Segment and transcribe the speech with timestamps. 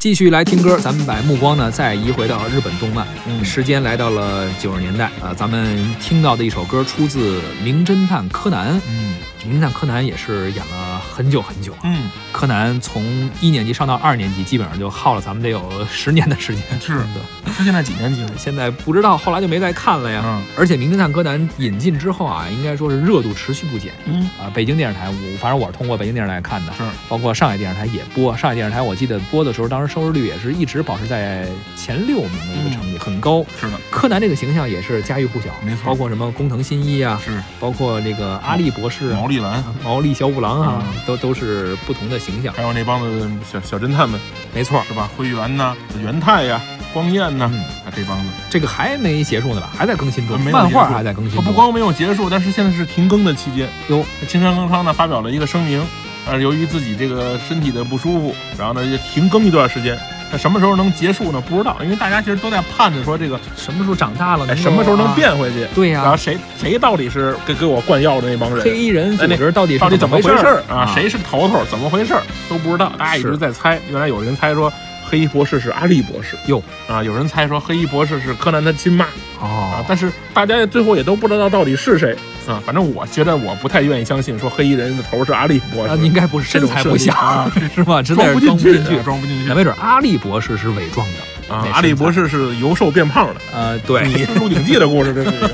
[0.00, 3.44] 继续来听歌，咱们把目光呢再移回到日本动漫，嗯。
[3.44, 8.76] 时间来到了九十年代啊、咱们听到的一首歌出自《名侦探柯南》。
[8.88, 9.16] 嗯。
[9.44, 10.89] 名侦探柯南也是演了
[11.20, 13.04] 很久很久啊，嗯，柯南从
[13.42, 16.64] 一年级上到二年级，基本上就耗了咱们得有十年的时间。
[16.80, 16.94] 是。
[17.12, 17.20] 的，
[17.54, 18.30] 他现在几年级了？
[18.38, 20.22] 现在不知道，后来就没再看了呀。
[20.24, 20.42] 嗯。
[20.56, 23.92] 而且《名侦探柯南》引进之后啊，应该说是热度持续不减。
[24.06, 26.82] 嗯，啊，北京电视台，我反正我是通过北京电视台看的，是。
[27.06, 28.34] 包括上海电视台也播。
[28.34, 31.46] 上海电视台我记得播的时候，当时收视率也是一直保持在
[31.76, 33.44] 前六名的一个成绩，很高。
[33.60, 35.84] 是的，柯南这个形象也是家喻户晓，没错。
[35.84, 37.42] 包括什么工藤新一啊，是。
[37.58, 42.52] 包括这个阿笠博士啊、毛利兰，毛利小五郎啊，嗯都都是不同的形象。
[42.54, 44.20] 还有那帮子小小侦探们，
[44.54, 45.08] 没错，是吧？
[45.16, 46.60] 灰原呐、元太呀、
[46.92, 48.24] 光彦呐，嗯啊，这帮子。
[48.50, 49.70] 这个还没结束呢吧？
[49.76, 53.68] 还在更新中，漫画还在更新不光没有结束，但是现在是停更的期间。
[53.88, 55.84] 哟，青山刚昌呢发表了一个声明，
[56.26, 59.98] 呃，由于自己这个身体的不舒服，然后呢就停更一段时间。
[60.32, 61.42] 那什么时候能结束呢？
[61.48, 64.46] 不知道，因为大家其实都在盼着说这个，什么时候长大了？
[64.48, 65.12] 哎，什么时候能啊？
[65.14, 65.66] 变回去？
[65.74, 68.62] 对呀、然后谁谁到底是给给我灌药的那帮人？
[68.64, 70.90] 黑衣人组织到底到底怎么回事啊？
[70.94, 71.64] 谁是头头？
[71.64, 72.14] 怎么回事
[72.48, 73.80] 都不知道，大家一直在猜。
[73.90, 74.72] 原来有人猜说
[75.10, 76.62] 黑衣博士是阿笠博士，哟。
[76.86, 79.06] 啊，有人猜说黑衣博士是柯南的亲妈。
[79.40, 79.74] 哦。
[79.74, 82.16] 啊，但是大家最后也都不知道到底是谁。
[82.46, 82.62] 啊。
[82.64, 87.50] 反正我觉得我不太愿意相信说黑衣人的头是阿笠博士，啊，应该不是身材不像，啊。
[87.74, 88.00] 是吧？
[88.02, 88.78] 装不进去。
[89.02, 89.52] 装不进去。
[89.52, 91.66] 没准阿笠博士是伪装的啊。
[91.72, 94.02] 阿笠博士是由瘦变胖的，材呃，对，
[94.38, 95.30] 鹿鼎记》的故事，这是。
[95.30, 95.46] 一个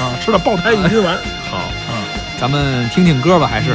[0.00, 1.14] 啊，吃了爆胎一斤丸。
[1.50, 2.00] 好，啊，
[2.40, 3.70] 咱们听听歌吧，还是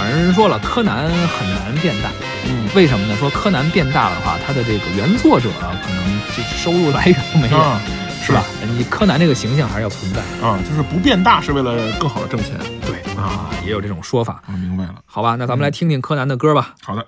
[0.00, 2.08] 反正人说了，柯南很难变大，
[2.48, 3.14] 嗯为什么呢？
[3.16, 7.78] 说柯南变大的话，他的这个原作者啊，可能这收入来源都没有，啊
[8.22, 8.42] 是吧？
[8.78, 12.58] 你柯南这个形象还是要存在，啊，就是不变大是为了更好的挣钱。
[12.86, 14.42] 对啊，也有这种说法。
[14.46, 14.94] 我明白了。
[15.04, 16.74] 好吧，那咱们来听听柯南的歌吧。
[16.80, 17.04] 好的。